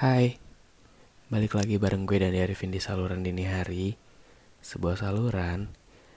Hai, 0.00 0.40
balik 1.28 1.60
lagi 1.60 1.76
bareng 1.76 2.08
gue 2.08 2.24
dan 2.24 2.32
Arifin 2.32 2.72
di 2.72 2.80
saluran 2.80 3.20
dini 3.20 3.44
hari. 3.44 4.00
Sebuah 4.64 4.96
saluran 4.96 5.68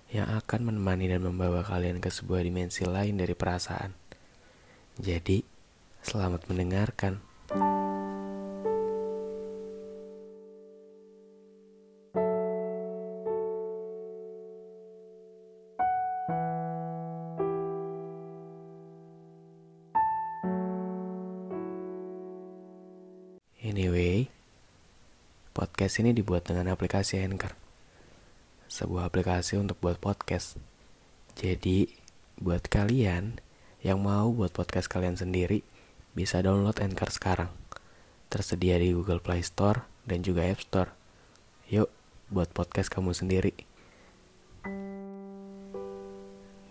yang 0.08 0.32
akan 0.32 0.71
menemani 0.71 1.12
dan 1.12 1.20
membawa 1.20 1.68
kalian 1.68 2.00
ke 2.00 2.08
sebuah 2.08 2.48
dimensi 2.48 2.88
lain 2.88 3.20
dari 3.20 3.36
perasaan. 3.36 3.92
Jadi, 4.96 5.44
selamat 6.00 6.48
mendengarkan 6.48 7.20
podcast 25.53 26.02
ini 26.02 26.17
dibuat 26.17 26.49
dengan 26.49 26.73
aplikasi 26.73 27.21
Anchor. 27.21 27.53
Sebuah 28.66 29.05
aplikasi 29.05 29.62
untuk 29.62 29.77
buat 29.77 30.02
podcast. 30.02 30.57
Jadi, 31.38 31.93
buat 32.41 32.66
kalian 32.66 33.38
yang 33.85 34.02
mau 34.02 34.34
buat 34.34 34.49
podcast 34.49 34.89
kalian 34.89 35.13
sendiri, 35.13 35.62
bisa 36.17 36.41
download 36.41 36.81
Anchor 36.81 37.13
sekarang. 37.13 37.53
Tersedia 38.34 38.81
di 38.81 38.98
Google 38.98 39.21
Play 39.21 39.45
Store 39.45 39.85
dan 40.09 40.26
juga 40.26 40.41
App 40.41 40.66
Store. 40.66 40.89
Yuk, 41.70 41.93
buat 42.34 42.49
podcast 42.49 42.90
kamu 42.90 43.13
sendiri. 43.13 43.54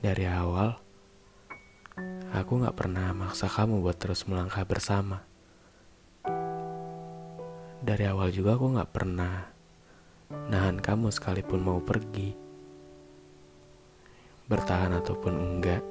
Dari 0.03 0.27
awal, 0.27 0.75
aku 2.35 2.67
gak 2.67 2.75
pernah 2.75 3.15
maksa 3.15 3.47
kamu 3.47 3.79
buat 3.79 3.95
terus 3.95 4.27
melangkah 4.27 4.67
bersama 4.67 5.23
dari 7.83 8.07
awal 8.07 8.31
juga 8.31 8.55
aku 8.55 8.79
gak 8.79 8.95
pernah 8.95 9.43
nahan 10.31 10.79
kamu 10.79 11.11
sekalipun 11.11 11.59
mau 11.59 11.83
pergi. 11.83 12.31
Bertahan 14.47 14.95
ataupun 15.03 15.35
enggak, 15.35 15.83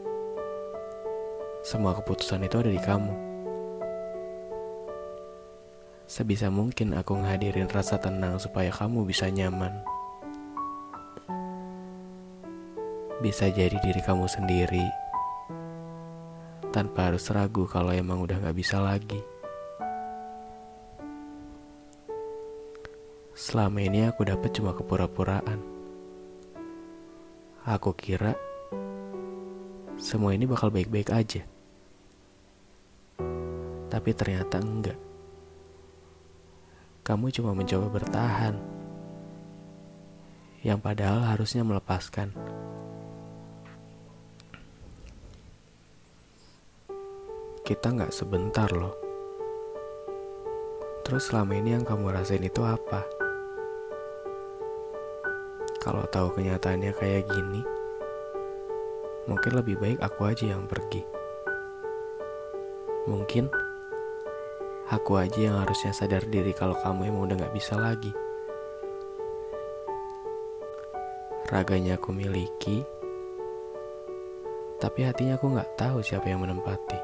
semua 1.67 1.91
keputusan 1.99 2.47
itu 2.47 2.55
ada 2.63 2.71
di 2.71 2.79
kamu. 2.79 3.13
Sebisa 6.07 6.47
mungkin 6.47 6.95
aku 6.95 7.11
ngadirin 7.19 7.67
rasa 7.67 7.99
tenang 7.99 8.39
supaya 8.39 8.71
kamu 8.71 9.03
bisa 9.03 9.27
nyaman. 9.27 9.75
Bisa 13.19 13.51
jadi 13.51 13.75
diri 13.83 14.01
kamu 14.01 14.31
sendiri, 14.31 14.87
tanpa 16.71 17.11
harus 17.11 17.27
ragu 17.29 17.67
kalau 17.67 17.91
emang 17.91 18.23
udah 18.23 18.39
gak 18.39 18.55
bisa 18.55 18.79
lagi. 18.79 19.40
Selama 23.41 23.81
ini 23.81 24.05
aku 24.05 24.21
dapat 24.21 24.53
cuma 24.53 24.69
kepura-puraan. 24.69 25.57
Aku 27.65 27.89
kira 27.97 28.37
semua 29.97 30.37
ini 30.37 30.45
bakal 30.45 30.69
baik-baik 30.69 31.09
aja. 31.09 31.41
Tapi 33.89 34.09
ternyata 34.13 34.61
enggak. 34.61 34.99
Kamu 37.01 37.33
cuma 37.33 37.57
mencoba 37.57 37.89
bertahan. 37.89 38.61
Yang 40.61 40.79
padahal 40.85 41.33
harusnya 41.33 41.65
melepaskan. 41.65 42.29
Kita 47.65 47.89
nggak 47.89 48.13
sebentar 48.13 48.69
loh. 48.69 48.93
Terus 51.01 51.33
selama 51.33 51.57
ini 51.57 51.73
yang 51.73 51.81
kamu 51.81 52.13
rasain 52.13 52.45
itu 52.45 52.61
apa? 52.61 53.20
Kalau 55.81 56.05
tahu 56.13 56.29
kenyataannya 56.37 56.93
kayak 56.93 57.25
gini, 57.25 57.65
mungkin 59.25 59.51
lebih 59.57 59.81
baik 59.81 59.97
aku 59.97 60.29
aja 60.29 60.53
yang 60.53 60.69
pergi. 60.69 61.01
Mungkin 63.09 63.49
aku 64.93 65.17
aja 65.17 65.41
yang 65.41 65.57
harusnya 65.57 65.89
sadar 65.89 66.21
diri 66.29 66.53
kalau 66.53 66.77
kamu 66.77 67.09
emang 67.09 67.25
udah 67.25 67.49
gak 67.49 67.55
bisa 67.57 67.81
lagi. 67.81 68.13
Raganya 71.49 71.97
aku 71.97 72.13
miliki, 72.13 72.85
tapi 74.77 75.01
hatinya 75.01 75.41
aku 75.41 75.49
gak 75.57 75.81
tahu 75.81 76.05
siapa 76.05 76.29
yang 76.29 76.45
menempati. 76.45 77.01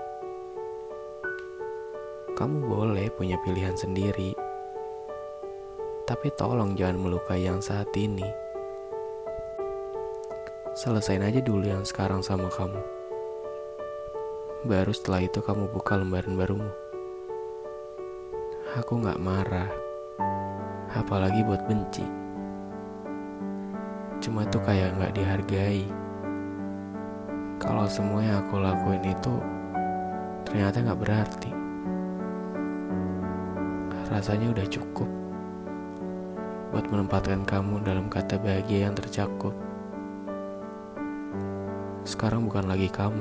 Kamu 2.37 2.61
boleh 2.69 3.09
punya 3.09 3.41
pilihan 3.41 3.73
sendiri, 3.73 4.37
tapi 6.05 6.29
tolong 6.37 6.77
jangan 6.77 7.01
melukai 7.01 7.41
yang 7.41 7.57
saat 7.57 7.89
ini. 7.97 8.45
Selesain 10.77 11.25
aja 11.25 11.41
dulu 11.41 11.65
yang 11.65 11.81
sekarang 11.81 12.21
sama 12.21 12.53
kamu. 12.53 12.77
Baru 14.69 14.93
setelah 14.93 15.25
itu 15.25 15.41
kamu 15.41 15.73
buka 15.73 15.97
lembaran 15.97 16.37
barumu. 16.37 16.69
Aku 18.77 19.01
gak 19.01 19.17
marah, 19.17 19.73
apalagi 20.93 21.41
buat 21.41 21.65
benci. 21.65 22.05
Cuma 24.21 24.45
tuh 24.53 24.61
kayak 24.69 24.93
gak 25.01 25.17
dihargai. 25.17 25.89
Kalau 27.57 27.89
semua 27.89 28.21
yang 28.21 28.45
aku 28.45 28.61
lakuin 28.61 29.01
itu 29.01 29.33
ternyata 30.45 30.85
gak 30.85 31.01
berarti. 31.01 31.51
Rasanya 34.13 34.53
udah 34.53 34.67
cukup 34.69 35.09
buat 36.69 36.85
menempatkan 36.93 37.49
kamu 37.49 37.81
dalam 37.81 38.05
kata 38.13 38.37
bahagia 38.37 38.85
yang 38.85 38.93
tercakup 38.93 39.57
sekarang 42.07 42.47
bukan 42.47 42.71
lagi 42.71 42.87
kamu. 42.87 43.19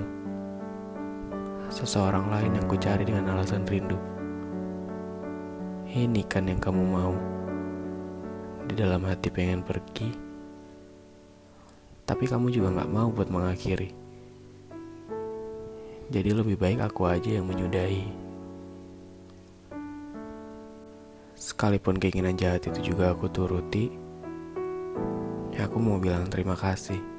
Seseorang 1.75 2.31
lain 2.31 2.55
yang 2.55 2.71
ku 2.71 2.79
cari 2.79 3.03
dengan 3.03 3.35
alasan 3.35 3.67
rindu. 3.67 3.99
Ini 5.91 6.23
kan 6.31 6.47
yang 6.47 6.63
kamu 6.63 6.83
mau. 6.87 7.19
Di 8.71 8.79
dalam 8.79 9.03
hati 9.03 9.27
pengen 9.35 9.67
pergi. 9.67 10.15
Tapi 12.07 12.25
kamu 12.31 12.55
juga 12.55 12.79
gak 12.79 12.93
mau 12.95 13.11
buat 13.11 13.27
mengakhiri. 13.27 13.91
Jadi 16.07 16.31
lebih 16.31 16.55
baik 16.55 16.79
aku 16.87 17.11
aja 17.11 17.43
yang 17.43 17.51
menyudahi. 17.51 18.07
Sekalipun 21.35 21.99
keinginan 21.99 22.39
jahat 22.39 22.63
itu 22.71 22.95
juga 22.95 23.11
aku 23.11 23.27
turuti, 23.27 23.91
ya 25.51 25.67
aku 25.67 25.83
mau 25.83 25.99
bilang 25.99 26.31
terima 26.31 26.55
kasih 26.55 27.16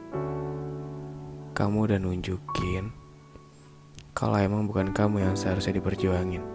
kamu 1.57 1.89
udah 1.89 1.97
nunjukin 1.97 2.93
kalau 4.13 4.37
emang 4.37 4.69
bukan 4.69 4.93
kamu 4.93 5.25
yang 5.25 5.33
seharusnya 5.33 5.81
diperjuangin. 5.81 6.45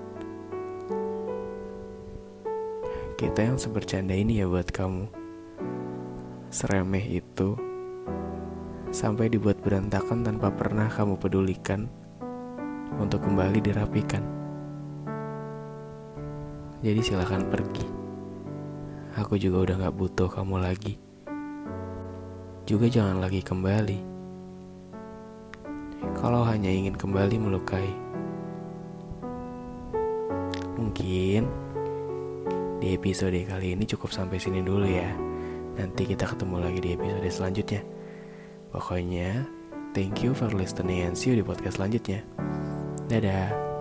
Kita 3.19 3.43
yang 3.43 3.59
sebercanda 3.59 4.15
ini 4.15 4.39
ya 4.39 4.47
buat 4.47 4.71
kamu. 4.71 5.11
Seremeh 6.55 7.19
itu 7.19 7.59
sampai 8.95 9.27
dibuat 9.27 9.59
berantakan 9.59 10.23
tanpa 10.23 10.55
pernah 10.55 10.87
kamu 10.87 11.19
pedulikan 11.19 11.91
untuk 13.03 13.27
kembali 13.27 13.59
dirapikan. 13.59 14.23
Jadi 16.79 17.03
silahkan 17.03 17.43
pergi. 17.51 17.91
Aku 19.19 19.35
juga 19.35 19.67
udah 19.67 19.75
gak 19.83 19.99
butuh 19.99 20.31
kamu 20.31 20.63
lagi. 20.63 20.95
Juga 22.71 22.87
jangan 22.87 23.19
lagi 23.19 23.43
kembali 23.43 24.13
kalau 26.19 26.43
hanya 26.43 26.69
ingin 26.69 26.95
kembali 26.95 27.39
melukai. 27.39 27.91
Mungkin 30.79 31.47
di 32.83 32.99
episode 32.99 33.39
kali 33.47 33.79
ini 33.79 33.87
cukup 33.87 34.11
sampai 34.11 34.43
sini 34.43 34.61
dulu 34.61 34.87
ya. 34.87 35.11
Nanti 35.79 36.05
kita 36.05 36.29
ketemu 36.35 36.57
lagi 36.61 36.79
di 36.83 36.91
episode 36.99 37.31
selanjutnya. 37.31 37.83
Pokoknya, 38.75 39.47
thank 39.95 40.25
you 40.25 40.35
for 40.35 40.51
listening 40.53 41.07
and 41.07 41.15
see 41.17 41.33
you 41.33 41.39
di 41.39 41.45
podcast 41.47 41.79
selanjutnya. 41.81 42.25
Dadah. 43.09 43.72